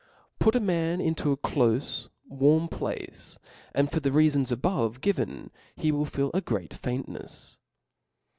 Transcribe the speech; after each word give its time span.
Put 0.39 0.55
a 0.55 0.59
man 0.59 0.99
into 0.99 1.31
a 1.31 1.37
clofe 1.37 2.09
warm 2.27 2.69
place, 2.69 3.37
and 3.71 3.91
for 3.91 3.99
the 3.99 4.09
reafons 4.11 4.51
a* 4.51 4.57
bove 4.57 4.99
given, 4.99 5.51
he 5.75 5.91
will 5.91 6.05
feel 6.05 6.31
a 6.33 6.41
great 6.41 6.71
faintnefs. 6.71 7.59